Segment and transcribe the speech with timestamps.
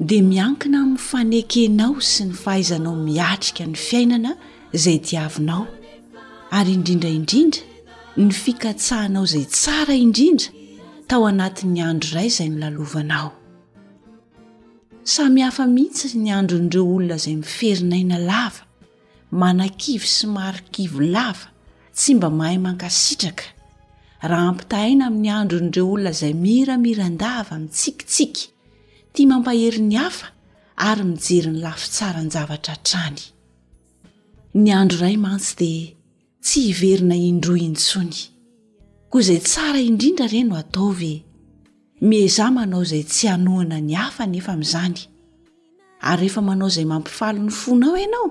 [0.00, 4.32] de miankina amin'ny fanekenao sy ny fahaizanao miatrika ny fiainana
[4.76, 5.64] izay diavinao
[6.58, 7.62] ary indrindra indrindra
[8.24, 10.48] ny fikatsahanao zay tsara indrindra
[11.08, 13.30] tao anatin'ny andro iray zay nylalovanao
[15.14, 18.62] samy hafa mihitsy ny andron'ireo olona izay miferinaina lava
[19.40, 21.46] manankivo sy maarikivo lava
[21.98, 23.44] tsy mba mahay mankasitraka
[24.30, 28.44] raha ampitahina amin'ny andron'ireo olona zay miramirandava mi'ntsikitsiky
[29.14, 30.26] ty mampaheri 'ny hafa
[30.76, 33.22] ary mijeryny lafi tsara ny javatra trany
[34.62, 35.88] ny andro iray mantsy dia
[36.44, 38.18] tsy hiverina indro intsony
[39.10, 41.12] koa izay tsara indrindra ireny no atao ve
[42.08, 44.98] mezah manao izay tsy hanoana ny hafa nefa amin'izany
[46.10, 48.28] ary rehefa manao izay mampifalo ny fonao ianao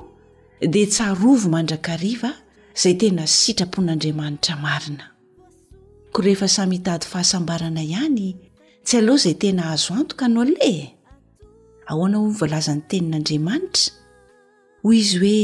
[0.73, 2.31] dia tsy arovo mandrakariva
[2.78, 5.06] izay tena sitrapon'andriamanitra marina
[6.14, 8.28] koa rehefa samyitady fahasambarana ihany
[8.86, 10.78] tsy aloha izay tena azo antoka no le e
[11.89, 13.89] aoana ho nivoalazan'ny tenin'andriamanitra
[14.84, 15.44] hoy izy hoe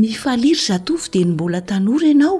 [0.00, 2.36] mifaliry za tovy de ny mbola tanora ianao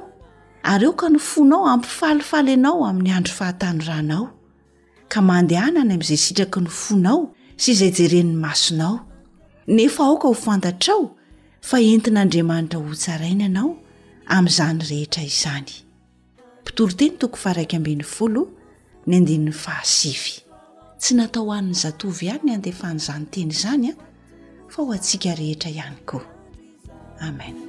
[0.73, 4.25] ary eo ka no fonao ampifalifaly ianao amin'ny andro fahatany ranao
[5.12, 7.21] ka mandehana any ami'izay sitraka ny fonao
[7.62, 8.95] sy izay jeren'ny masonao
[9.77, 11.01] nefa aoka ho fantatrao
[11.69, 13.71] fa entin'andriamanitra ho tsaraina anao
[14.37, 15.75] amin'izany rehetra izany
[19.09, 20.41] ny andinin'ny fahasify
[21.01, 23.94] tsy natao an'ny zatovy ihany ny andefanyizany-teny izany a
[24.72, 26.25] fa ho atsika rehetra ihany koa
[27.25, 27.69] amenio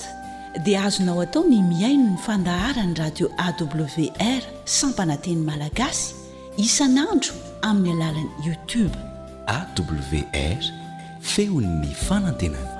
[0.63, 4.42] dia azonao atao ny miaino ny fandahara ny radio awr
[4.77, 6.15] sampananteny malagasy
[6.65, 7.33] isanandro
[7.69, 8.95] amin'ny alalan'ny youtube
[9.48, 10.63] awr
[11.31, 12.72] feony ny fanantenan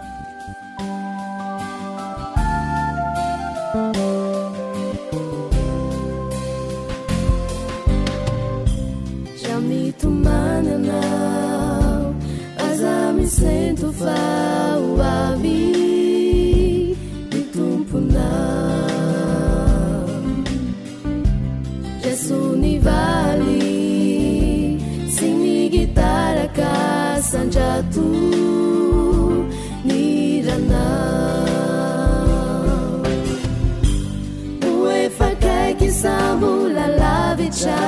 [36.04, 37.84] svulalavica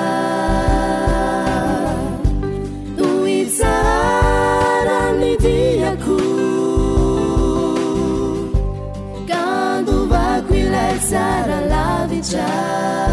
[2.98, 6.20] tui sarani diaku
[9.32, 13.04] candu vaquile sara lavica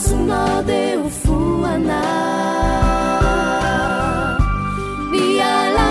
[0.00, 2.02] synao de ho foana
[5.12, 5.86] niala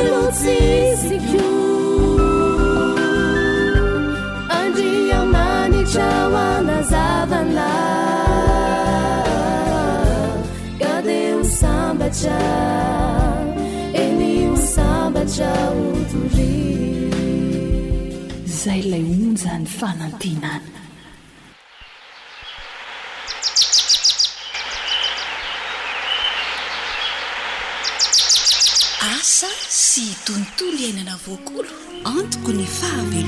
[0.00, 1.44] elo tsisiko
[4.58, 7.70] andrihananitra ho anazavana
[10.80, 12.38] ka de ho sambatra
[14.02, 15.50] eny ho sambatra
[15.82, 16.54] otori
[18.48, 20.75] izay lay onjany fanantina any
[30.28, 33.20] oantoko nyhnatafaraka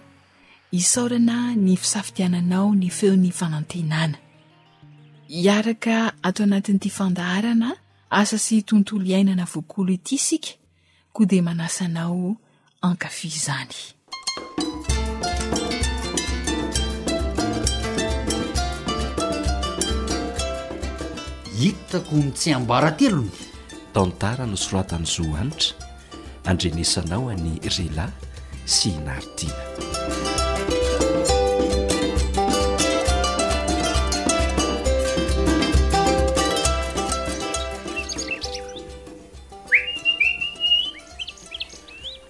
[0.72, 4.16] isorana ny fisafitiananao ny feon'ny fanantenana
[5.42, 5.92] iaraka
[6.26, 7.68] atao natin'ity fandaharana
[8.10, 10.52] asa sy tontolo iainana voakolo ity isika
[11.14, 12.36] koa dia manasanao
[12.82, 13.74] ankafy zany
[21.58, 23.38] hikotako nitseambara telony
[23.94, 25.74] tantara no soratany zo anitra
[26.48, 28.06] andrenesanao any rela
[28.64, 29.99] sy naritina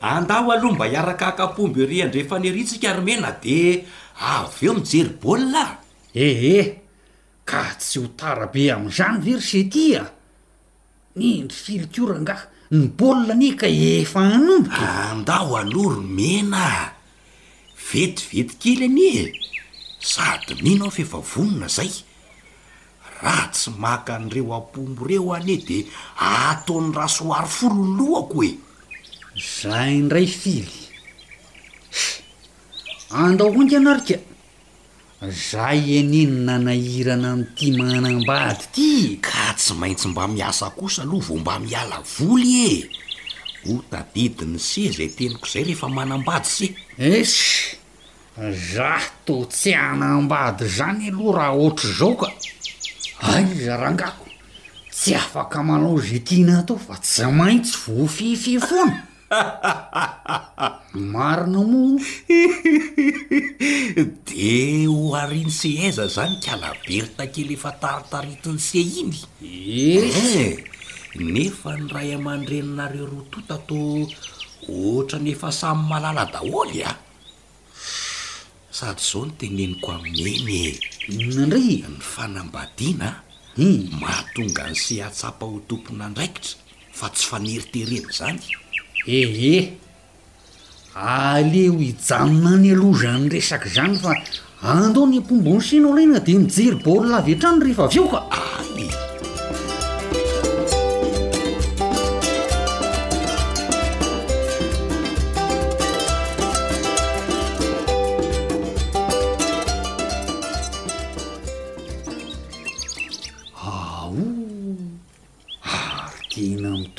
[0.01, 3.61] andaho aloha mba hiaraka akaapombo ery andreefa nyaritsikaromena de
[4.37, 5.71] avy eo mijery boliaa
[6.27, 6.67] ehe eh,
[7.49, 10.03] ka tsy ho tarabe amzany very se tya
[11.21, 12.41] niendry kilikorangah
[12.73, 16.65] ny baolina any ka e fananombo aandao aloha ro mena
[17.89, 19.23] vetivety kely any e
[20.13, 21.93] sady mina ao fiefa vonona zay
[23.23, 25.79] raha tsy maka an'ireo ampombo reo an e de
[26.35, 28.53] ataon'ny rahasoary folon lohako e
[29.39, 30.91] za indray filys
[33.11, 34.15] andao hoinkanarika
[35.23, 38.91] zay aniny nanahirana am'ity manambady ty
[39.23, 42.79] ka tsy maintsy mba miasa kosa aloha vao mba miala voly e
[43.75, 46.67] o tadidiny sye zay teniko zay rehefa manambady sy
[46.99, 47.35] e es
[48.75, 52.29] za to tsy anambady zany aloha raha ohatra zao ka
[53.31, 54.27] aizarangako
[54.93, 59.07] tsy afaka malao zetiana atao fa tsy maintsy vo fififona
[61.13, 61.85] marono mo
[64.27, 69.99] de hoharin se aiza zany kalaberyta kely efa taritaritiny se iny ee
[70.43, 70.55] eh,
[71.37, 73.79] nefa ny ray aman-dreninareo rotota to
[74.73, 76.97] ohatra nefa samy malala daholy e, a ah.
[78.77, 80.63] sady zao no teneniko amin'n'enye
[81.37, 81.61] nandre
[81.95, 83.09] ny fanambadina
[84.03, 86.55] mahatonga ny se hatsapa ho tompona ndraikitra
[86.99, 88.47] fa tsy faneriterevy zany
[89.09, 89.69] ee
[90.95, 94.13] aleho hijanonany alozany resaka zany fa
[94.77, 99.10] andao ny mpombony sinao lainna di mijeryboly lavy atrany rehefa avy eo ka ale ah,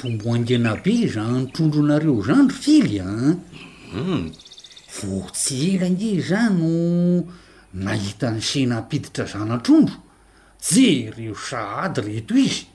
[0.01, 3.43] fomboangena be zanytrondronareo zandro filyaum
[3.93, 4.24] hmm.
[4.98, 6.70] vo tsy ela nge za no
[7.86, 9.98] nahita ny senaapiditra zanatrondro
[10.67, 12.65] jereo sa ady reto izy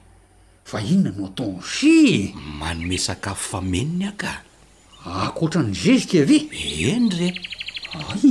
[0.68, 1.94] fa inona no ataon she
[2.58, 4.32] manome sakafo fameniny aka
[5.26, 6.38] akoatra nyzezika ave
[6.92, 7.28] eny re
[8.08, 8.26] ay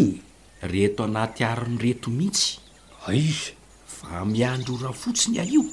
[0.71, 2.49] reto anaty ariny reto mihitsy
[3.07, 3.45] aizy
[3.95, 5.63] fa miandrora fotsiny aio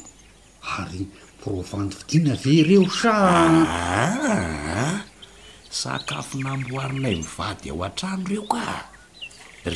[0.79, 1.03] ary
[1.43, 3.15] provandy vidina ve reo sa
[3.67, 5.03] ah,
[5.81, 8.65] sakafo namboariilay mivady ao an-trano reo ka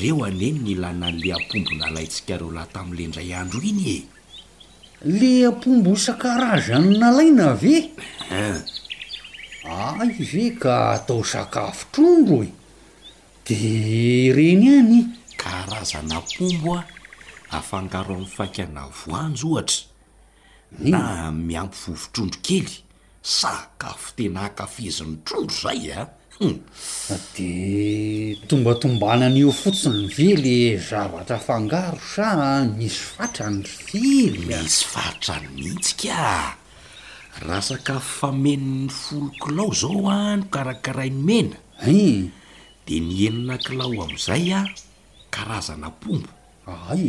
[0.00, 4.00] reo aneny nyilananle ampombo nalaytsikareo lah tamin'leindray andro iny e
[5.18, 7.76] le ampombo isan-karazany nalaina ve
[8.42, 8.58] eh.
[10.02, 12.50] ai ve ka atao sakafo trondro e
[13.46, 13.61] de
[14.37, 14.99] reny any
[15.42, 16.80] karazana mpombo a
[17.58, 19.78] afangaro amin'nyfaikanavoanjo ohatra
[20.70, 22.70] na miampy vovotrondro kely
[23.23, 26.06] sakafo tena hakafhezin'ny trondro zay a ah.
[26.38, 26.58] hu hm.
[27.14, 27.50] ah, de
[28.50, 30.54] tombatombanany eo fotsiny ny vely
[30.88, 32.26] zavatra afangaro sa
[32.76, 36.44] misy fatra nyfely misy fatrany mitsikaa
[37.44, 42.11] raha sakafo fameniny folo kilao zao a ah, nokarakarai nomenae
[42.87, 44.61] de nienina kilao am'izay a
[45.35, 46.28] karazana mpombo
[46.90, 47.06] ay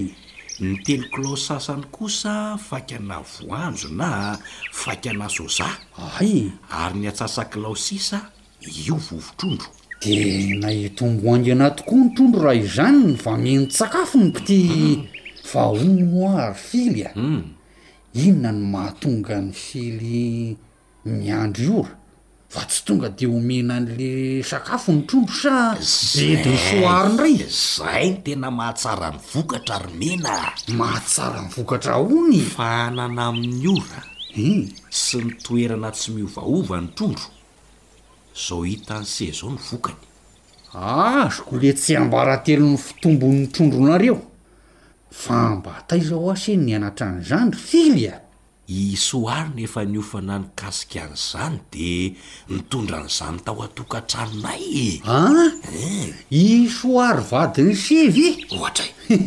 [0.60, 4.38] ny telo kilao sasany kosa fakana voanjo na
[4.74, 5.70] fakana zoza
[6.06, 6.36] aay
[6.82, 8.20] ary ny atsasakilaosisa
[8.86, 9.70] io vovotrondro
[10.02, 10.14] de
[10.62, 14.60] nahitomboanganatokoa ny trondro raha izany ny va mino-tsakafo ny mpty
[15.52, 17.44] vaoonoa ary fily a mm.
[18.26, 20.22] inona ny mahatonga ny fily
[21.06, 21.96] miandro iora
[22.50, 25.36] fa tsy tonga de homena an'le sakafo ny trondro
[25.84, 30.34] sa bedesoary ndray zay no tena mahatsara ny vokatra ry mena
[30.72, 34.00] mahatsara ny vokatra ahony faanana amin'ny ora
[34.40, 34.64] i eh?
[34.88, 37.28] sy nytoerana tsy miovaova ny trondro
[38.32, 40.00] zao hitan'se zao ny vokany
[40.72, 44.22] ah, azoko le tsy ambaratelo n'ny fitombonnytrondronareo
[45.12, 48.16] fa mba taizaho ase nyanatra ny zandry filya
[48.68, 50.40] isoary noefa niofana ah?
[50.44, 50.44] eh.
[50.44, 51.92] ny kasikaan'izany de
[52.52, 55.48] mitondran'izany tao atokantranonay e a
[56.28, 58.86] isoary vadiny sevy e ohatra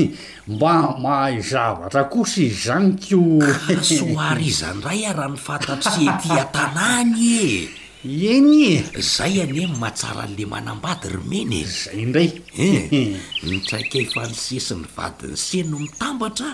[0.60, 3.40] mba mahazavatra kosa izy zany keo
[3.80, 7.48] soary izanydray a raha ny fantatry tiantanàny e
[8.36, 9.64] eny e zay anye e.
[9.64, 9.70] eh.
[9.72, 12.28] ny mahatsara n'le manambady romenye zay ndray
[13.48, 16.50] nitraika efa nisesiny vadiny se no mitambatra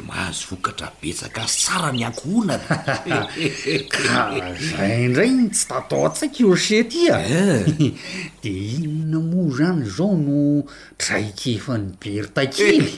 [0.00, 2.74] mahazo okatra betsaka zo tsara miakohona ka
[4.10, 5.24] ah, zayndra
[5.54, 7.66] tsy tatao tsika orchetya eh.
[8.42, 9.18] di inna
[9.54, 10.62] zany zao no
[10.98, 12.88] traiky efany bertakely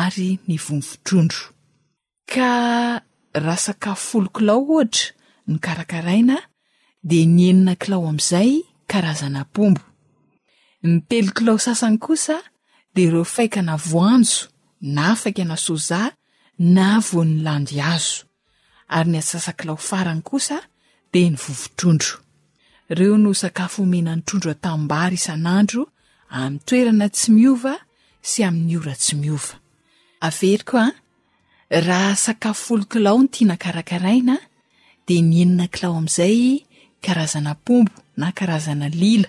[0.02, 1.43] ary ny vonfitrondro
[2.33, 2.50] ka
[3.45, 5.12] raha sakafo folo kilao ohatra
[5.49, 6.37] ny karakaraina
[7.05, 9.81] de ny enina kilao amn'izay karazana mpombo
[10.82, 12.40] ny telokilao sasany kosa
[12.94, 14.49] de reo faika na voanjo
[14.94, 16.00] na faikana soja
[16.58, 22.20] na vonylandyazoyassaakilao faany koseanondroa
[25.12, 25.76] iad
[26.54, 27.75] atoerana tsy miova
[28.30, 34.34] sy aminy oratsy miovaeah sakafoolokilao nytiana karakaraina
[35.06, 36.40] de nyenina kilao amzay
[37.04, 37.88] kaaznaomb
[38.20, 39.28] na karazana ila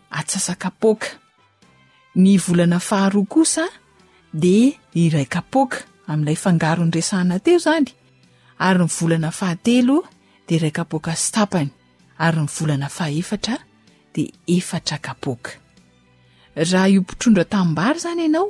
[0.19, 1.07] atsasakapoaka
[2.23, 3.61] ny volana faharoa kosa
[4.43, 4.55] de
[4.95, 7.85] iaikapokaay nheonyyyvoanahaeoha
[16.97, 18.49] ompitrondro tabary zany anao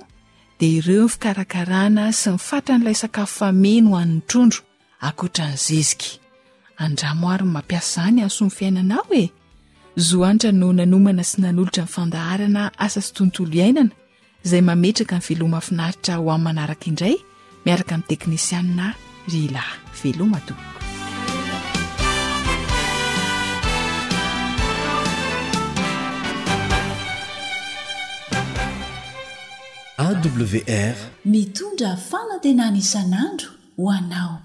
[0.59, 4.59] de ireo ny fikarakarana sy ny fatra n'ilay sakafo fameno hoanny trondro
[5.07, 9.23] akoaiaoaryn mampiasa zany any sony fiainanaoe
[9.99, 13.91] zohantra no nanomana sy nanolotra in fandaharana asa sy tontolo iainana
[14.45, 17.15] izay mametraka min'ny veloma finaritra ho amin'y manaraka indray
[17.65, 18.87] miaraka min'ny teknisianina
[19.31, 20.69] ry lahy veloma toko
[30.05, 30.97] awr
[31.33, 34.35] mitondra fanantenana isanandro ho anao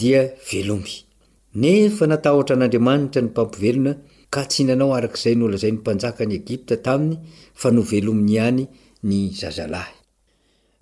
[0.00, 0.94] dia velomy
[1.62, 3.92] nefa natahotra an'andriamanitra ny mpampivelona
[4.32, 7.16] ka tsy inanao arakaizay nollazay ny mpanjaka n'y egipta taminy
[7.60, 8.60] fa novelominy ihany
[9.08, 9.94] ny zazalahy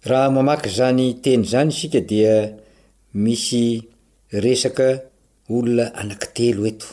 [0.09, 2.35] raha mamaky zany teny izany isika dia
[3.23, 3.65] misy
[4.45, 4.87] resaka
[5.55, 6.89] olona anankitelo eto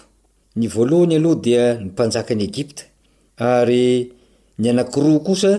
[0.59, 2.83] ny voalohany aloha dia ny mpanjaka n'y egipta
[3.55, 3.87] ary
[4.61, 5.51] ny anankiroa kosa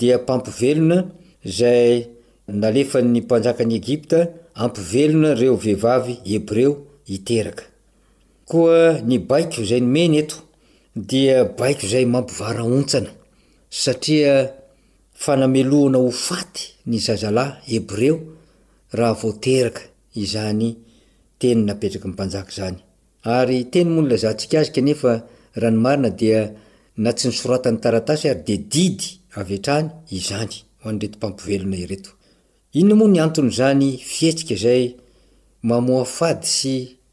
[0.00, 0.98] dia mpampivelona
[1.50, 1.92] izay
[2.62, 4.18] nalefa ny mpanjaka an'y egipta
[4.62, 6.72] ampivelona reo vehivavy hebreo
[7.16, 7.64] iteraka
[8.52, 10.36] koa ny baiko zay no meny eto
[11.10, 13.10] dia baiko zay mampivaraontsana
[13.82, 14.34] satria
[15.24, 18.14] fanamelohana hofaty ny zazalahy ebreo
[18.98, 19.82] raha voateraka
[20.22, 20.68] izany
[21.40, 22.78] teny napetraka mpanjaka zany
[23.36, 25.12] ary teny moa ny lazantsika azy kenefa
[25.62, 26.40] ranomarina dia
[27.04, 29.06] na tsy nysoratany taratasy ary de didy
[29.38, 29.88] av trany
[30.18, 32.10] izany oretympampivelona ireto
[32.80, 34.82] inonamoa nyantny zany fietika zay
[35.68, 36.74] mamoafady sy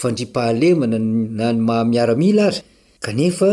[0.00, 0.98] fandria-pahalema na
[1.38, 2.60] na ny mahamiaramila azy
[3.04, 3.48] kanefa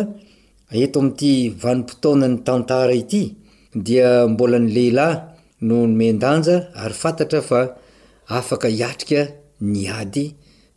[0.83, 1.31] eto amin'ity
[1.61, 3.21] vanim-potoona ny tantara ity
[3.85, 5.15] dia mbola ny lehilahy
[5.67, 7.59] noho nymen-danja ary fantatra fa
[8.37, 9.21] afaka hiatrika
[9.71, 10.25] ny ady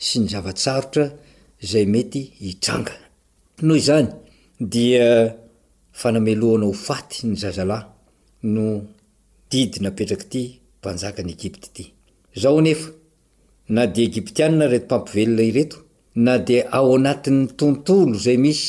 [0.06, 1.04] sy ny zavatsarotra
[1.64, 2.94] izay mety hitranga
[3.66, 4.08] noho izany
[4.72, 5.06] dia
[6.00, 7.86] fanamelohana ho faty ny zazalahy
[8.54, 8.64] no
[9.50, 10.42] didy napetraka ity
[10.78, 11.66] mpanjaka ny egipta
[12.34, 12.74] ityaoe
[13.68, 15.76] na di egiptianna reto mpampivelona ireto
[16.26, 18.68] na dia ao anatin'ny tontolo zay misy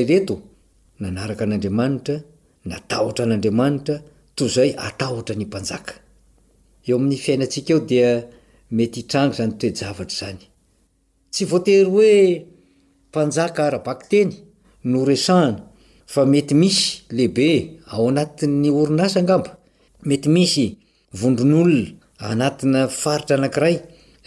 [0.00, 0.02] i
[1.04, 1.90] adania
[2.70, 3.96] natahotra n'andriamanitra
[4.36, 5.94] toay ataotra ny mpanjaka
[6.88, 8.10] eo amin'ny fiainantsika eo dia
[8.76, 10.42] mety hitrango zany toe javatra zany
[11.32, 12.14] tsy voatery hoe
[13.08, 14.32] mpanjaka arabak teny
[14.90, 15.60] no resahana
[16.12, 16.84] f mety misy
[17.16, 17.46] lehibe
[17.94, 19.50] ao anatin'ny orinasangmba
[20.14, 21.80] etisondronona
[22.30, 23.76] anatina faritra anankiray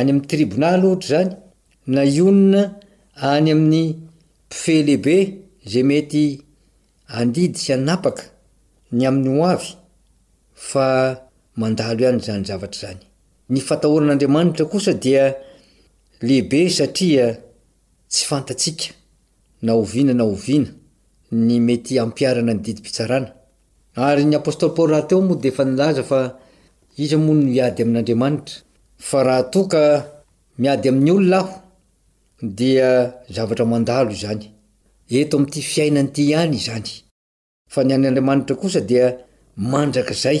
[0.00, 1.30] any amin'ny tribonaly ohatra izany
[1.94, 2.62] na ionona
[3.34, 3.82] any amin'ny
[4.48, 5.16] mpife lehibe
[5.66, 6.24] izay mety
[7.18, 8.24] andidy sy anapaka
[8.96, 9.68] ny amin'ny ho avy
[10.70, 10.86] fa
[11.60, 13.00] mandalo ihany zany zavatra zany
[13.52, 15.22] ny fatahoran'andriamanitra kosa dia
[16.26, 17.26] lehibe satria
[18.12, 18.86] tsy fantatsika
[19.64, 20.70] na oviana na oviana
[21.46, 23.28] ny mety ampiarana ny didimpitsarana
[24.08, 26.18] ary ny apôstolypol rahateo moa defa nlaza fa
[27.02, 28.56] izamonno iady amin'andriamanitra
[28.98, 29.82] fa rahato ka
[30.58, 31.60] miady amin'ny olona aho
[32.58, 34.42] dia zavatra mandalo zany
[35.10, 36.90] eto amin'ty fiainanyity ihany zany
[37.72, 39.04] fa ny any andriamanitra kosa dia
[39.56, 40.40] mandraka zay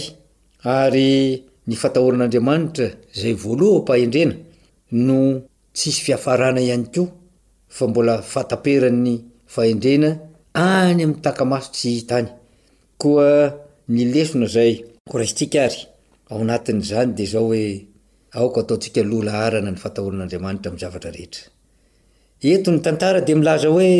[0.64, 2.86] ary ny fatahoran'andriamanitra
[3.20, 4.34] zay voaloha ompahendrena
[5.06, 5.18] no
[5.74, 7.10] tsisy fiafarana ihany koa
[7.76, 9.14] fa mbola fatapera'ny
[9.54, 10.10] fahendrena
[10.54, 12.28] any amin'ny takamaso tsy itany
[13.00, 13.28] koa
[13.92, 14.72] ny lesona zay
[15.10, 15.80] korasitsika ary
[16.30, 17.86] ao anatin'izany de zao hoe
[18.40, 21.42] aoko ataontsika lolaarana ny fantahoran'andriamanitra ami' zavatra rehetra
[22.52, 23.92] ento ny tantara di milaza hoe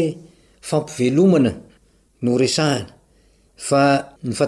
[0.69, 1.53] fampivelomana
[2.25, 2.69] noreha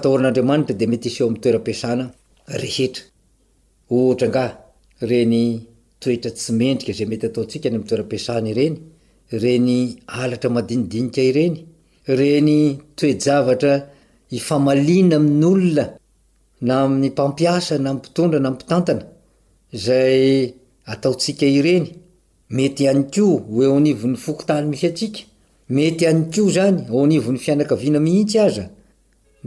[0.05, 1.29] toan'adramatra dmety eo'
[6.03, 8.77] toeeoera tsy endrika zay mety ataonsika ny amtoea-in ieny
[9.57, 9.79] eny
[10.23, 11.57] altra madinidinia ireny
[12.19, 12.57] reny
[12.99, 13.75] toejavatra
[14.39, 19.07] ifamaina minnyolonana mmpiana onrann
[19.73, 20.55] izay
[20.87, 21.87] ataontsika ireny
[22.57, 25.21] mety any koa hoe ao anivon'ny fokotany misy atsika
[25.77, 28.65] mety any koa izany ao anivon'ny fianakaviana mihitsy aza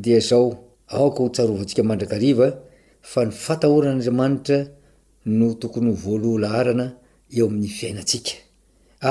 [0.02, 0.48] dia zao
[0.94, 2.48] aoko ho tsarovantsika mandrakariva
[3.12, 4.60] fa ny fatahoran'andriamanitra
[5.38, 6.86] no tokony ho voalohalaharana
[7.38, 8.34] eo amin'ny fiainantsika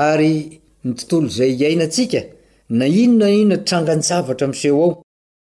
[0.06, 0.34] ary
[0.84, 2.20] ny tontolo izay iainantsika
[2.78, 4.92] na ino na inona tranga ny zavatra miseho ao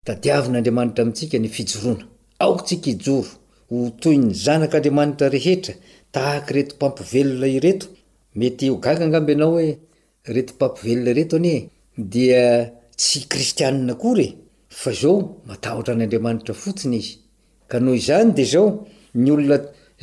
[0.06, 2.04] tadiavin'andriamanitra amintsika ny fijorona
[2.44, 3.26] aokntsika ijor
[3.70, 5.74] hotoy ny zanak'andriamanitra rehetra
[6.14, 7.86] tahaky retompampivelona ireto
[8.40, 9.70] metyhogagangambianao hoe
[10.36, 11.46] retompampivelona ireto n
[12.12, 12.24] di
[13.00, 14.28] tsy kristiann kory
[14.80, 15.16] fa zao
[15.48, 17.12] matahotra anyandriamanitra fotsiny izy
[17.74, 18.66] a noho izany de zao
[19.22, 19.58] ny olona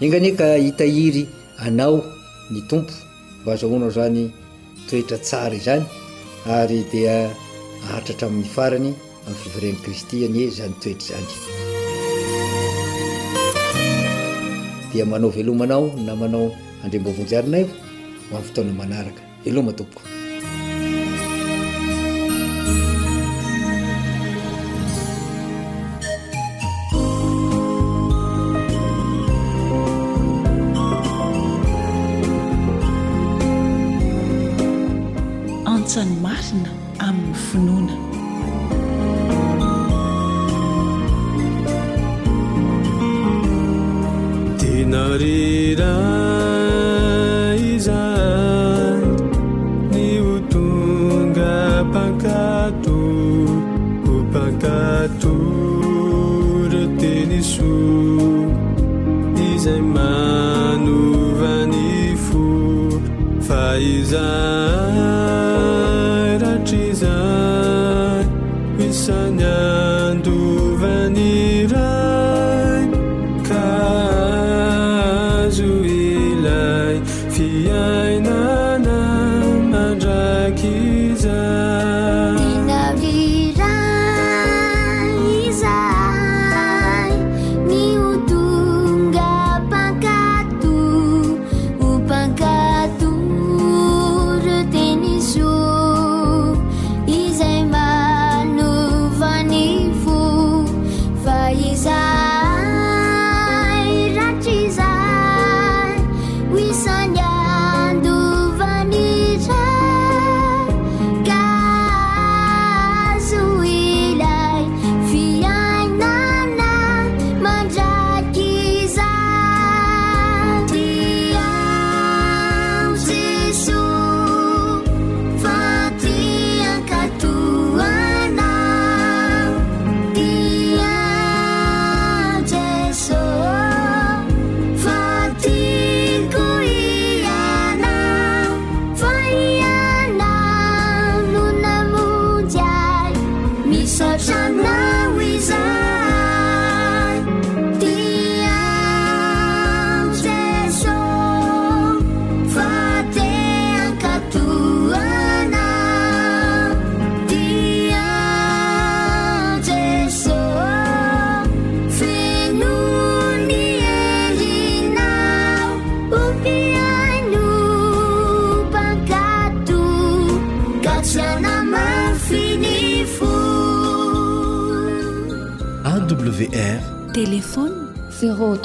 [0.00, 1.28] inganieka hitahiry
[1.58, 2.04] anao
[2.50, 2.92] ny tompo
[3.42, 4.30] mba azahoanao zany
[4.90, 5.84] toetra tsara izany
[6.46, 7.30] ary dia
[7.88, 8.90] ahatratra amin'ny farany
[9.26, 11.32] amin'ny sovereine kristy anye zany toetra zany
[14.92, 16.46] dia manao velomanao na manao
[16.84, 17.72] andrembavonjyarina i ho
[18.30, 20.15] amin'ny fotaona manaraka elomatompoka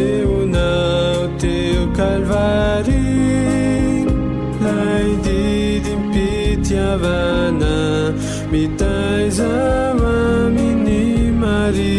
[0.00, 3.06] eunauteu calvari
[4.66, 5.40] laidi
[5.86, 7.74] dimpitiavana
[8.52, 10.98] mitaisamamini
[11.44, 11.97] mari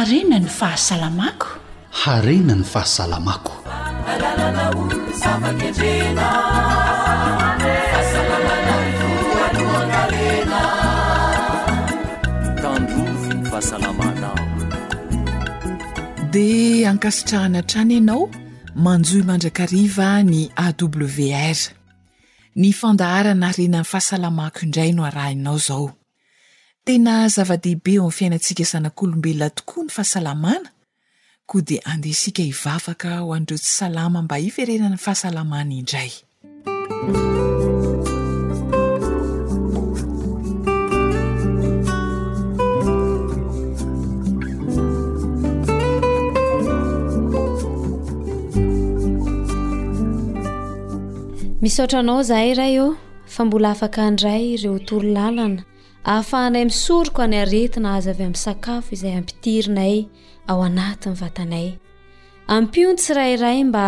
[0.00, 1.50] arenany fahasalamako
[2.00, 3.52] harenany fahasalamako
[16.30, 18.22] de ankasitrahana atrany ianao
[18.84, 21.58] manjoy mandrakariva ny awr
[22.60, 25.88] ny fandaharana arenan'ny fahasalamako indrayno arahinao zao
[26.86, 30.70] tena zava-dehibe eo am'nyfiainantsika zanak'olombelona tokoa ny fahasalamana
[31.46, 36.12] koa dia andehsika hivavaka ho andreo tsy salama mba hiverenan'ny fahasalamana indray
[51.62, 52.88] misotranao zahay raha eo
[53.34, 55.62] fa mbola afaka indray ireo toro lalana
[56.10, 59.94] ahafahanay misoriko ny aretina azy avy amin'ny sakafo izay hampitirinay
[60.50, 61.66] ao anatiny vatanay
[62.56, 63.86] ampiony tsirairay mba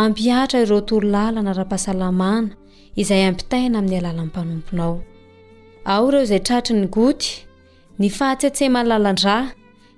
[0.00, 2.50] ampiatra ireo tolo lala na ra-pahasalamana
[3.02, 4.94] izay ampitaina amin'ny alalan'n mpanomponao
[5.94, 7.30] ao ireo izay tratry ny goty
[7.98, 9.36] ny fahatsyatsehmanylalandra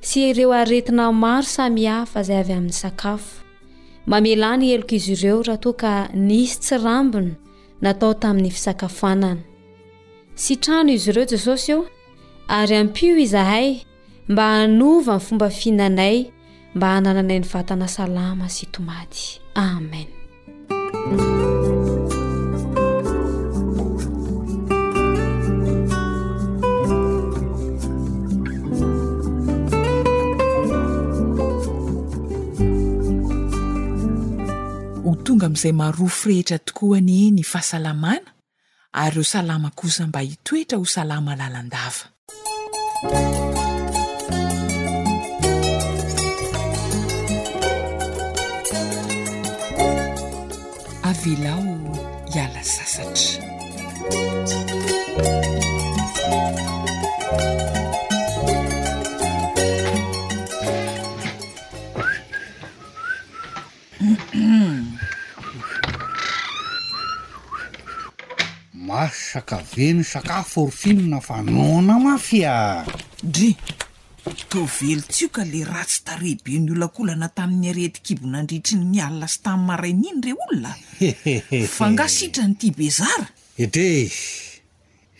[0.09, 3.41] sy ireo aretina maro samyhafa izay avy amin'ny sakafo
[4.13, 5.95] mamelany heloko izy ireo raha toa ka
[6.29, 7.33] nisy tsy rambina
[7.83, 9.43] natao tamin'ny fisakafoanany
[10.35, 11.79] sy trano izy ireo jesosy io
[12.49, 13.83] ary ampio izahay
[14.29, 16.27] mba hanova n'fomba fihinanay
[16.75, 20.09] mba hanananay ny vatana salama sy tomaty amen
[35.07, 38.34] ho tonga ami'izay maarofo rehetra tokoany ny fahasalamana
[38.95, 42.07] ary ho salama kosa mba hitoetra ho salama lalan-dava
[51.11, 51.75] avela o
[52.31, 53.43] hiala zasatra
[69.03, 72.85] asakaveny sakafo ory finona fanona mafy a
[73.23, 73.57] dre
[74.49, 79.67] tovelo tsyo ka la ratsy ta rebe ny olakolana tamin'ny areety kibonandritryny nyalna sy tamn'ny
[79.67, 80.73] maraininy rey olona
[81.77, 83.29] fa ngasitra nyti bezara
[83.59, 84.07] edre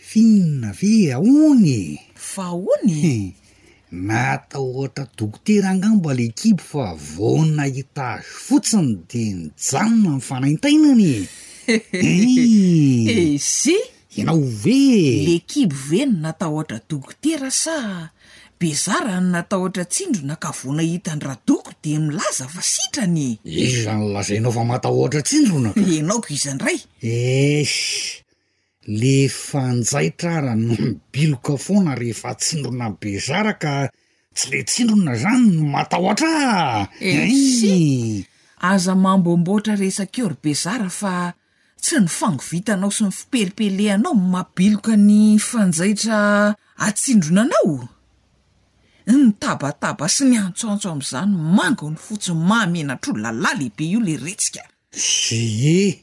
[0.09, 1.99] finna ave aony
[2.31, 3.35] fa hoany
[3.91, 11.27] mata ohatra dokotera angambale kiby fa vona itage fotsiny de nijanona nyfanaintainany
[11.65, 11.81] e
[13.35, 13.39] eh.
[13.41, 13.91] sy eh,
[14.21, 18.09] ianao ve le kiby ve no natahotra doko tera sa
[18.59, 24.63] bezara ny natahotra tsindrona ka vonahitan-dradoko de milaza fa sitrany izy eh, zany lazainao fa
[24.71, 28.21] matahoatra tsindrona ianaoko izandray es
[28.97, 29.15] le
[29.47, 33.75] fa njaytrara no mibiloka foana rehefa tsindrona bezara ka
[34.37, 36.31] tsy le tsindrona zany matahotra
[37.01, 38.21] esy
[38.71, 41.13] aza mambomboatra resak'eo ry bezara fa
[41.81, 47.87] tsy ny fangovitanao sy ny fipelipelehanao nmabiloka ny fanjaitra atsindrona anao
[49.11, 54.61] ny tabataba sy ny antsoantso am'izany mango ny fotsiny mahamenatroo lalahy lehibe io le retsika
[54.91, 55.93] zye e,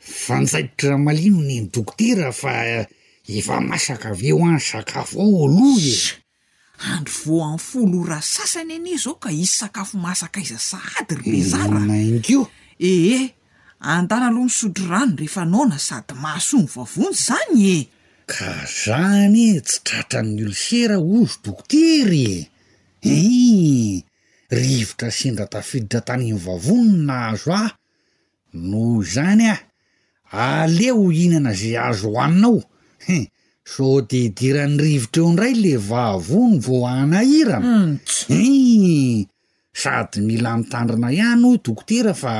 [0.00, 2.52] fanjaitra malino ny ny dokotera fa
[3.28, 6.12] efa masaka av eo any sakafo ao oaloha zezy
[6.92, 11.32] andro vo an'ny folo raha sasany ani zao ka izy sakafo masakaiza sahady ry hmm,
[11.32, 12.42] bezaranainyko
[12.78, 13.35] ehe eh,
[13.80, 17.88] antana aloha misotry rano rehefa naona sady mahasoa ny vavony zany e
[18.28, 18.50] ka
[18.84, 22.24] zany e tsy tratran'ny olo sera ozo dokotery
[23.14, 24.04] e e
[24.58, 27.70] rivotra sindra tafiditra taniny vavono na hazo ah
[28.70, 29.56] noo zany a
[30.62, 32.58] ale o ihnana zay azo hoaninao
[33.06, 33.16] he
[33.72, 39.18] soo de hidiran'ny rivotra eo ndray le vavony vo anahirana u hmm,
[39.80, 42.32] sady mila mitandrina ihano dokotera fa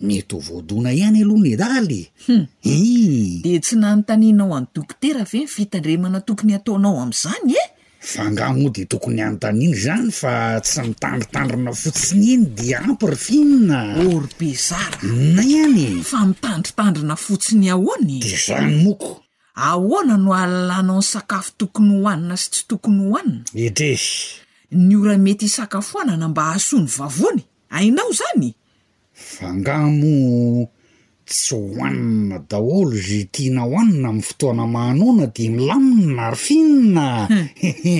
[0.00, 2.46] meto voadona ihany aloha medalyhu hmm.
[2.64, 3.42] e eh.
[3.42, 7.68] de tsy nanontaninao any dokotera ave ny fitandremana tokony ataonao am'zany e eh?
[8.00, 13.78] fanganoo de tokony anontaniny zany fa tsy mitandritandrina fotsiny iny di ampr fina
[14.14, 15.02] orbezara
[15.34, 19.22] na ihany fa mitandritandrina fotsiny ahoanydezany moko
[19.54, 24.02] ahoana no alalanao ny sakafo tokony hohanina sy tsy tokony hohanina etrez
[24.70, 28.54] ny ora mety hsakafoanana mba ahasoany vavoany ainao zany
[29.18, 30.70] fangamo
[31.26, 37.96] tsy hohanina daholo ze tiana hohanina am'ny fotoana mahanona de milaminna ry finna hehe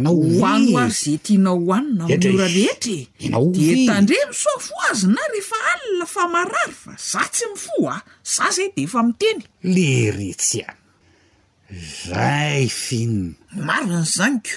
[0.00, 0.90] inao oano ary hmm.
[1.12, 7.22] za tiana hohanina amora lehetrae inao de tandre misoa foazina rehefa alina famarary fa za
[7.32, 8.02] tsy mifo a ah.
[8.32, 9.40] za zay de efa miteny
[9.74, 10.74] le retsyan
[12.08, 13.34] zay finna
[13.66, 14.50] marinyny zanyko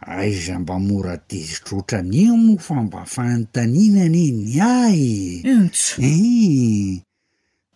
[0.00, 5.00] aiza mba moratizitrotra nyno famba fanotaninany ny ay
[5.52, 6.96] intso i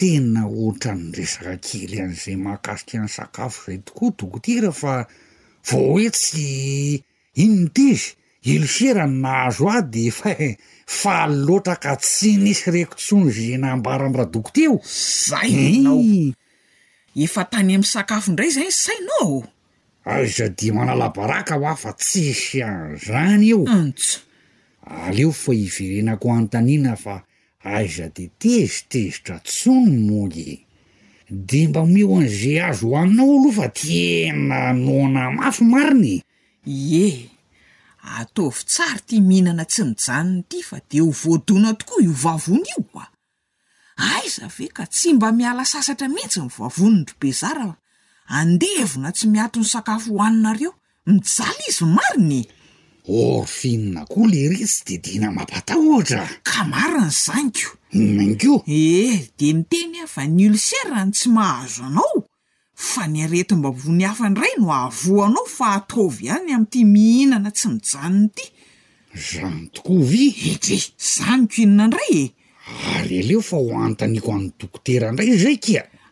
[0.01, 4.95] tena ohatra nyresaka kely an'izay mahakasika any sakafo zay tokoa dokotura fa
[5.69, 6.49] vao hoe tsy
[7.43, 8.07] inonytizy
[8.51, 10.49] iloserany nahazo ady fae
[10.99, 14.81] falotra ka tsy nisy rekotsonzy nambara am'ra dokote o
[15.29, 15.53] zay
[15.85, 16.01] nao
[17.25, 19.33] efa tany amin'n sakafo indray zay sainao
[20.05, 24.19] aiza de manalabaraka ho a fa tsi sy an zany eo antso
[25.07, 27.15] aleo fa hiverenako o anotaniana fa
[27.77, 30.49] aiza de tezitezitra tsony moly
[31.51, 36.21] de mba omeo an'izay azy ho aninao oaloha fa tiena nona mafy mariny
[37.01, 37.07] e
[38.19, 42.83] ataovy tsary tya mihinana tsy mijanony ity fa de ho voadona tokoa io vavona io
[43.01, 43.09] a
[44.19, 47.69] aiza ve ka tsy mba miala sasatra mehitsy minvavony nrobezara
[48.27, 50.75] andevona tsy miatony sakafo hoaninareo
[51.07, 52.43] mijala izy no mariny
[53.09, 59.99] orfina koa lerytsy de dina mampatao oatra ka mariny zanyko nanyko e eh, de miteny
[60.05, 62.25] afa ny ulserany tsy mahazo anao
[62.75, 68.47] fa nyareti mba vonihafandray no avoanao fa atovy any amin'ity mihinana tsy mijanonyity
[69.29, 72.33] zano toovizanyo innnaye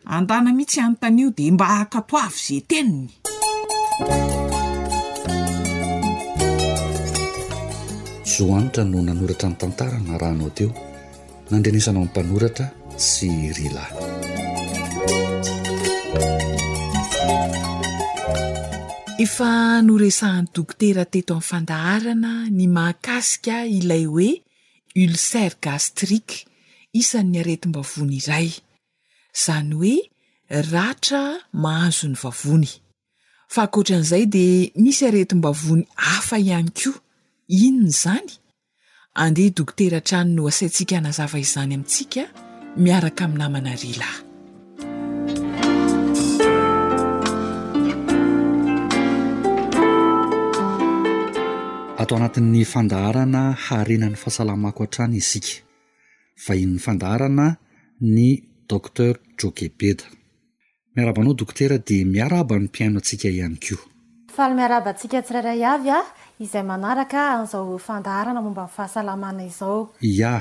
[0.05, 3.07] andana mihitsy anyntanyio dia mba hakatoavy zay teniny
[8.31, 10.69] zohanitra no nanoratra ny tantara na ranao teo
[11.49, 12.65] nandrenisanao ny mpanoratra
[13.09, 13.85] sy rila
[19.25, 19.49] efa
[19.85, 24.29] no resahany dokotera teto amin'ny fandaharana ny mahakasika ilay hoe
[25.03, 26.37] ulcere gastriqe
[26.99, 28.49] isany'ny areti mba vona iray
[29.33, 30.09] zany hoe
[30.71, 31.23] ratra
[31.63, 32.69] mahazony vavony
[33.53, 36.91] fa ankoatran'izay dea misy aretim-bavony hafa ihany ko
[37.63, 38.29] iny ny zany
[39.23, 42.23] andeha dokotera trany no asaintsika nazava izany amintsika
[42.83, 44.15] miaraka aminynamana relahy
[52.01, 55.53] atao anatin'ny fandaharana harena n'ny fahasalamako an-trany isika
[56.43, 57.45] fa inyny fandaharana
[58.15, 59.99] ny docter jokebed
[60.95, 63.75] miarabanao dokotera de miaraba ny mpiaino antsika ihany ko
[64.35, 65.99] faly miarabatsika tsirairay avy a
[66.43, 69.79] izay manaraka an'izao fandarana momba nyfahasalamana izao
[70.19, 70.33] ja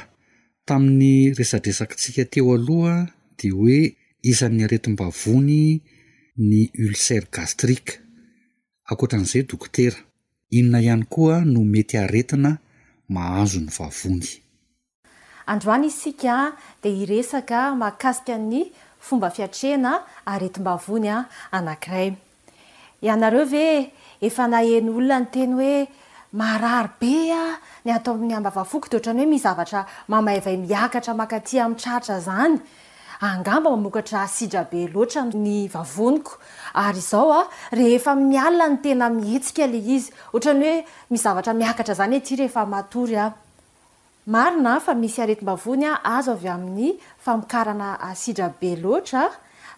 [0.69, 2.97] tamin'ny resadresakitsika teo aloha
[3.39, 3.79] de hoe
[4.33, 5.61] isan'ny aretim-bavony
[6.49, 7.93] ny ulcere gastrique
[8.91, 9.99] ankoatran'izay dokotera
[10.57, 12.51] inona ihany koa no mety aretina
[13.15, 14.31] mahazo ny vavony
[15.47, 21.11] androany isika de iresaka mahkasikany fomba fiatrena aretim-bavony
[21.53, 22.15] anakiray
[23.11, 25.89] aareo ve efa naheny olona ny teny hoe
[26.39, 27.15] marary be
[27.85, 32.55] ny atao aminny ambavavoko de ohatrany hoe mizavatra mamavay miakatra makati amtratra zany
[33.21, 36.39] angamba mamokatra asidra be loatra ny vavoniko
[36.85, 37.43] ary zao
[37.75, 43.35] rehefa mialnany tena mietsika le izy otrany hoe mizavatra miakatra zany ety rehefa matory a
[44.27, 49.29] marina fa misy aretim-bavony azo avy amin'ny famikarana asidrabe lotra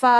[0.00, 0.12] fa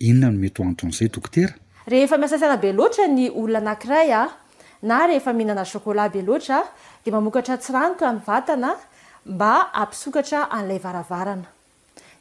[0.00, 1.54] inona no mety hoanton'izay dokotera
[1.92, 4.30] rehefa miasasana be loatra ny olona anakiray a ah,
[4.82, 6.66] na rehefa mihinana chocolat be loatra ah,
[7.04, 8.70] de mamokatra tsyraniko amny vatana
[9.26, 11.48] mba ampisokatra an'lay varavarana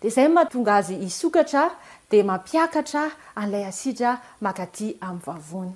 [0.02, 1.64] de zay mahatonga azy isokatra
[2.12, 3.04] de mampiakatra
[3.42, 4.12] a'lay asitra
[4.42, 5.74] makaty am'ny vavony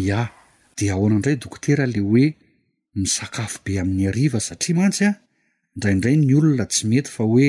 [0.00, 0.20] ia
[0.76, 2.34] de aho ana indray dokotera le hoe
[2.94, 5.16] misakafo be amin'ny ariva satria mantsy a ah,
[5.76, 7.48] indraiindray ny olona tsy mety fa oe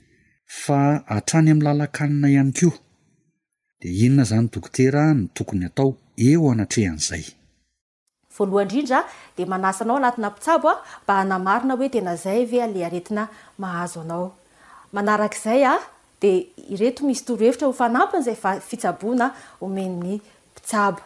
[0.59, 0.79] fa
[1.17, 2.69] atrany ami'ny lalakanina ihany ko
[3.81, 5.89] de inona zany dokotera ny tokony atao
[6.29, 7.23] eo anatrehan'izay
[8.35, 8.99] voaloha indrindra
[9.37, 13.23] de manasanao anatina pitsabo a mba anamarina hoe tena zay ve ale aretina
[13.61, 14.27] mahazo anao
[14.93, 15.73] manarak'izay a
[16.21, 16.31] de
[16.75, 19.27] ireto misy torohevitra hofanampiny zay fa fitsabona
[19.65, 20.13] omenny
[20.51, 21.01] mpitsabo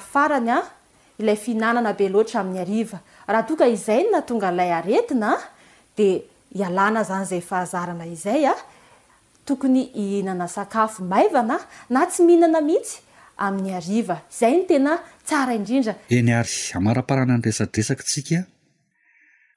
[0.02, 0.56] yao ryy
[1.26, 5.36] la fiinanana be loatra ami'ny ariva raha toka izay no natonga lay aretina
[5.98, 6.24] de
[6.56, 8.60] ialàna zany zay fahazarana izay a ah.
[9.46, 13.02] tokony hiinana sakafo maivana na tsy mihinana mihitsy
[13.38, 14.94] amin'ny ariva zay ny tena
[15.28, 18.38] tsara indrindra eny ary amara-parana ny resaresakatsika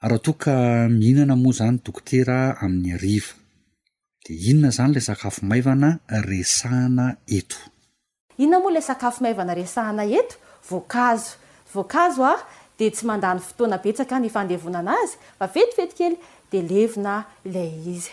[0.04, 0.52] araha toka
[0.98, 3.32] mihinana moa zany dokotera amin'ny ariva
[4.26, 5.88] de inona zany lay sakafo maivana
[6.30, 7.06] resahana
[7.38, 7.58] eto
[8.42, 10.36] inona moa ilay sakafo maivana resahana eto
[10.68, 11.32] voankazo
[11.72, 12.40] voankazo a ah,
[12.82, 16.16] de tsy mandany fotoana betsaka ny fandehvonanazy fa fetivety kely
[16.52, 17.16] de levina
[17.46, 18.10] ilay izy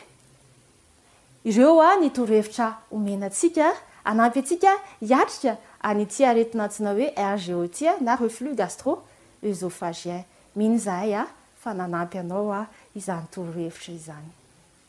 [1.49, 3.69] ireo a ny torohevitra homenaatsika
[4.11, 5.53] anampy atsika hiatrika
[5.89, 8.93] anytiaretina atsina hoe rgeotia na refluix gastro
[9.41, 10.23] esophagien
[10.55, 11.25] mihiny zahay a
[11.63, 14.29] fa nanampy anao a izany torohevitra izany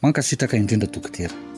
[0.03, 1.50] mankasitraka indrindra dokotera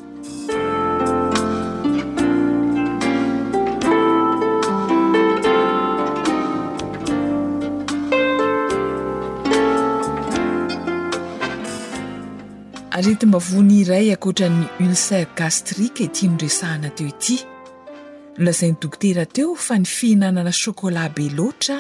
[12.92, 17.36] aretim-bavony iray akoatra ny uncer gastrique e ity noresahana teo ity
[18.38, 21.78] no lazain'ny dokotera teo fa ny fihinanana chocolat be loatra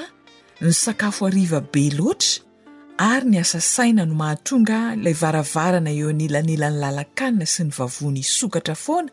[0.64, 7.46] ny sakafo ariva be loatra ary ny asasaina no mahatonga lay varavarana eo anyelanelan'ny lalakanina
[7.54, 9.12] sy ny vavony isokatra foana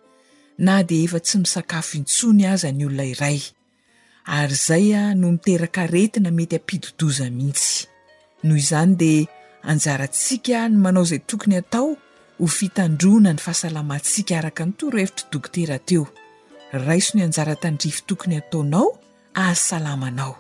[0.58, 3.40] na di efa tsy misakafo intsony aza ny olona iray
[4.40, 7.92] ary zay a no miterakaretina mety ampidodoza mihitsy
[8.44, 9.12] noho izany de
[9.68, 11.96] anjarantsika ny manao zay tokony atao
[12.40, 16.06] ho fitandrona ny fahasalamantsika araka ny torohevitra dokotera teo
[16.86, 18.88] raiso ny anjaratandrify tokony ataonao
[19.34, 20.36] asalamanao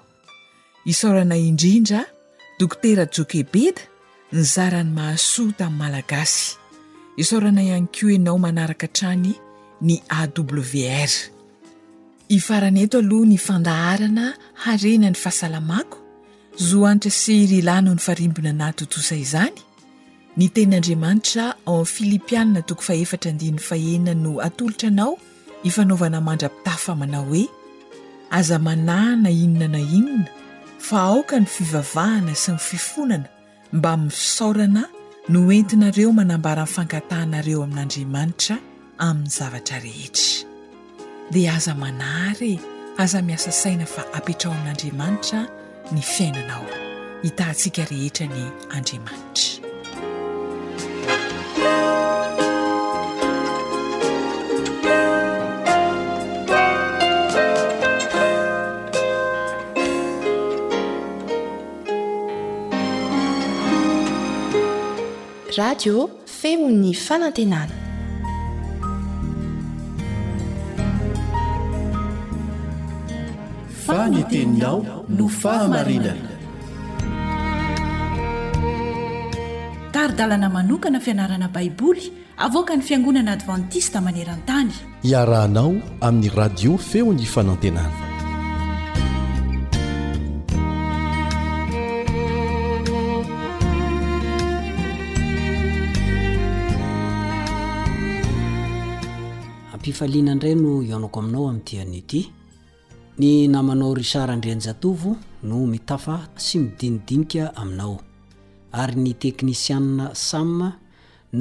[0.85, 2.03] isarana indrindra
[2.59, 3.81] dokotera jokebeda
[4.31, 6.55] ny zaran'ny mahasoa tamin'ny malagasy
[7.21, 9.33] isaranaany ko inao manaraka htrany
[9.81, 11.11] ny awr
[12.29, 14.25] ifaran eto aloha ny fandaharana
[14.63, 15.98] harenan'ny fahasalamako
[16.67, 19.55] zo anitra sy ry lano ny farimbona natotozay izany
[20.37, 25.13] ny tenyandriamanitra en pfilipianna toko fa efatra andin'ny fahenina no atolotra anao
[25.63, 27.45] hifanaovana mandrapitafa manao hoe
[28.37, 30.25] aza manahy na inona na inona
[30.87, 33.27] fa aoka ny fivavahana sy ny fifonana
[33.75, 34.83] mba mi'y fsaorana
[35.31, 38.55] no entinareo manambaran'ny fangatahanareo amin'andriamanitra
[39.07, 40.43] amin'ny zavatra rehetra
[41.33, 42.53] dia aza manahy re
[43.03, 45.41] aza miasa saina fa apetrao amin'andriamanitra
[45.91, 46.63] ny fiainanao
[47.23, 49.59] hitahantsika rehetra ny andriamanitra
[65.57, 66.09] radio
[66.41, 67.78] feo'ny fanantenana
[74.09, 76.33] ny teninao no fahamarinana
[79.93, 82.05] taridalana manokana fianarana baiboly
[82.45, 84.71] avoka ny fiangonana advantista maneran-tany
[85.11, 85.73] iarahanao
[86.07, 88.09] amin'ny radio feony fanantenana
[99.73, 102.21] ampifalianandray no ionako aminao amin'nytianyity
[103.19, 105.11] ny namanao ry saraindrian-jatovo
[105.43, 106.15] no mitafa
[106.45, 107.95] sy midinidinika aminao
[108.81, 110.61] ary ny teknisiana samm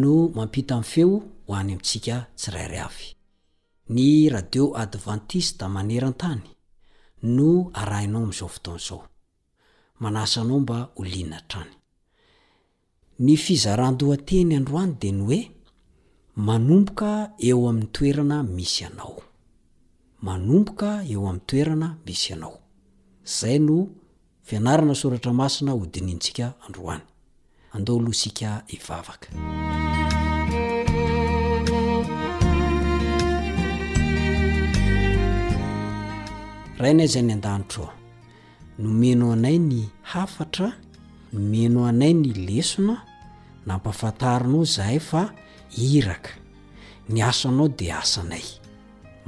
[0.02, 1.10] no mampita m' feo
[1.46, 3.06] ho any amintsika tsirairy avy
[3.94, 6.42] ny radiô advantista manerantany
[7.38, 7.50] no
[7.82, 9.00] arainao am'izao fotaon'izao
[10.02, 11.70] manasanao mba holinnatrany
[13.24, 15.40] ny fizaran-dohateny androany de ny oe
[16.46, 17.10] manomboka
[17.48, 19.14] eo amin'ny toerana misy anao
[20.24, 22.56] manomboka eo amin'ny toerana misy anao
[23.36, 23.76] zay no
[24.46, 27.04] fianarana soratra masina hodiniantsika androany
[27.74, 29.28] andao loh sika ivavaka
[36.82, 40.68] rainayizy any an-danitro a nomenao anay ny hafatra
[41.34, 42.96] nomenao anay ny lesona
[43.66, 45.22] nampafantarina o zahay fa
[45.96, 46.30] iraka
[47.10, 48.46] ny aso anao de asanay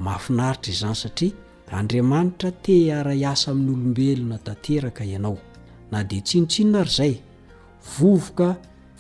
[0.03, 1.33] mahafinaritra izzany satria
[1.71, 5.39] andriamanitra te hiara iasa amin'ny olombelona tanteraka ianao
[5.93, 7.15] na de tsinotsinona ary zay
[7.99, 8.57] vovoka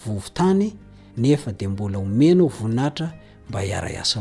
[0.06, 0.72] vovotany
[1.16, 3.12] nefa de mbola omenao voninahitra
[3.48, 4.18] mba iara iasa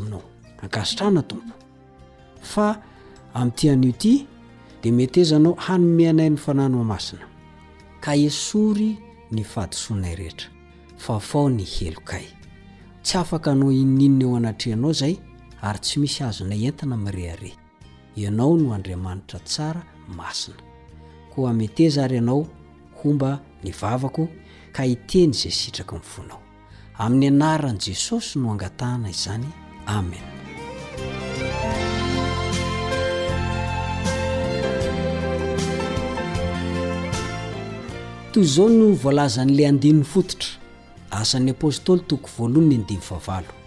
[3.33, 3.93] aminao
[4.83, 7.25] de metyezanao hanomenayn'ny fanano maina
[8.05, 8.91] kasory
[9.31, 12.33] ny fahdsonaeheraaa ny heoaya
[13.51, 15.13] anao ininna oaaoy
[15.61, 17.51] ary tsy misy azona entina mire are
[18.15, 19.81] ianao no andriamanitra tsara
[20.17, 20.63] masina
[21.35, 22.47] koa metezary ianao
[23.03, 23.31] homba
[23.63, 24.23] nivavako
[24.75, 26.39] ka hiteny izay sitraka miny fonao
[27.03, 29.47] amin'ny anaran'i jesosy no angatahana izany
[29.97, 30.25] amen
[38.31, 40.49] toy izao no volaza n'lay andinny fototra
[41.21, 43.58] asan'y apôstôly toko voaloanya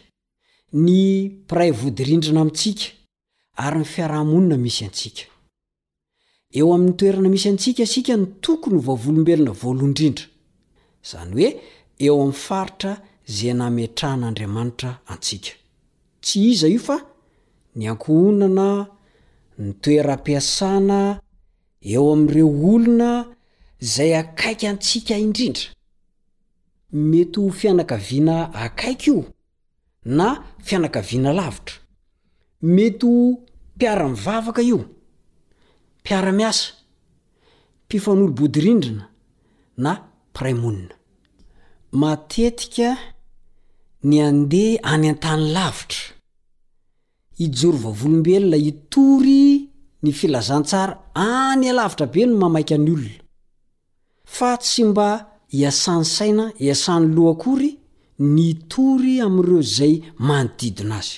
[0.73, 2.85] ny piray vodirindrina amintsika
[3.55, 5.23] ary ny fiaraha-monina misy antsika
[6.51, 10.25] eo amin'nytoerana misy antsika isika ny tokony ho vavolombelona voalohndrindra
[11.01, 11.49] zany oe
[12.05, 12.91] eo amin'ny faritra
[13.37, 15.51] zay nametrahan'andriamanitra antsika
[16.23, 16.97] tsy iza io fa
[17.77, 18.67] ny ankohonana
[19.61, 20.99] ny toeram-piasana
[21.93, 23.09] eo amin'ireo olona
[23.85, 25.65] izay akaiky antsika indrindra
[27.11, 28.35] mety ho fianakaviana
[28.65, 29.21] akaiky io
[30.17, 30.27] na
[30.67, 31.75] fianakaviana lavitra
[32.75, 33.17] mety ho
[33.75, 34.79] mpiara-mivavaka io
[35.99, 36.65] mpiara-miasa
[37.83, 39.03] mpifan'olo-bodyrindrina
[39.83, 39.91] na
[40.33, 40.95] piraimonina
[41.91, 42.97] matetika
[44.03, 46.13] ny andeha any an-tany lavitra
[47.37, 49.69] ijory va volombelona hitory
[50.03, 53.19] ny filazantsara any alavitra be no mamaika any olona
[54.25, 55.07] fa tsy mba
[55.53, 57.71] hiasan'ny saina hiasan'ny lohakory
[58.19, 59.93] ny tory ami'ireo izay
[60.27, 61.17] manodidina azy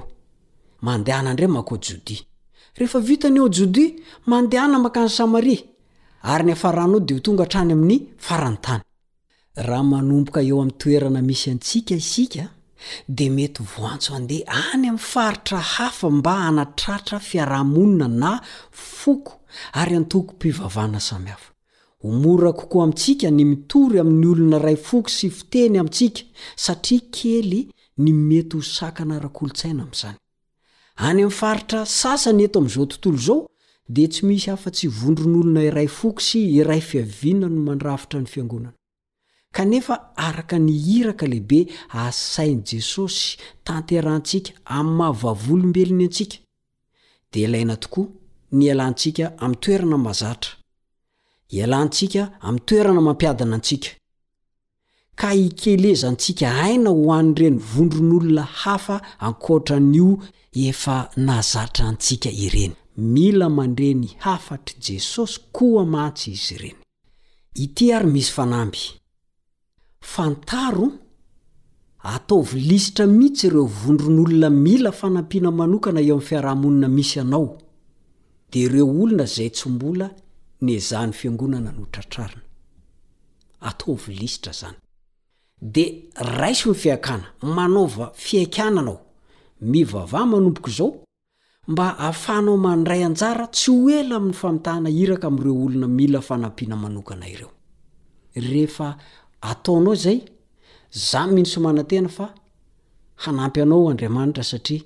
[4.37, 5.57] mandehana makano samari
[6.31, 8.01] aryny faranao de tonga hatrany amin'ny
[8.35, 11.99] aayhoboa eoamnytoerana isy atsia
[12.35, 12.47] ia
[13.07, 19.33] dia mety hvoantso andeha any amin'ny faritra hafa mba hanatratra fiarahamonina na foko
[19.81, 21.51] ary antoko mpivavana samihafa
[22.03, 26.23] homora kokoa amintsika ny mitory amin'ny olona iray foky sy fiteny amintsika
[26.57, 27.61] satria kely
[28.03, 30.17] ny mety ho sakana ara-kolontsaina amin'izany
[30.97, 33.41] any amin'ny faritra sasany eto amin'izao tontolo izao
[33.95, 38.75] dia tsy misy hafa-tsy vondro n'olona iray foko sy iray fiavina no mandrafitra ny fiangonana
[39.53, 46.37] kanefa araka ny hiraka lehibe asain' jesosy tanterahntsika amin'ny mahavavolombelony antsika
[47.33, 48.07] dia ilaina tokoa
[48.57, 50.51] ny ialantsika ami' toerana mazatra
[51.59, 53.91] ialahntsika ami'y toerana mampiadanantsika
[55.21, 58.97] ka hikelezantsika aina ho an'ireny vondron'olona hafa
[59.27, 60.09] ankohatranio
[60.71, 60.97] efa
[61.31, 62.73] nazatra antsika ireny
[63.15, 66.79] mila mandre ny hafatry jesosy koa mantsy izy ireny
[70.03, 70.75] fntar
[72.03, 77.59] ataovy lisitra mihitsy ireo vondronolona mila fanampiana manokana eo am fiarahamonina misy anao
[78.53, 80.11] di reo olona zay tsy mbola
[80.61, 82.43] ni zahny fiangonana notratrarina
[83.61, 84.75] ataovy lisitra zany
[85.63, 89.01] di raiso mifiakana manova fiaikananao
[89.61, 90.97] mivavaha manompoko izao
[91.69, 97.29] mba hafanao mandray anjara tsy ho elo amiy famitahna hiraka amyireo olona mila fanampiana manokana
[97.29, 97.51] ireo
[98.35, 98.41] e
[99.43, 100.21] ataonao zay
[100.91, 102.29] za y mihino somanatena fa
[103.17, 104.83] hanampy anao andriamanitra satria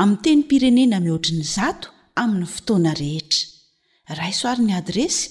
[0.00, 1.88] ami teny pirenena mihoatriny zato
[2.20, 3.44] amin'ny fotoana rehetra
[4.20, 5.30] raisoarin'ny adresy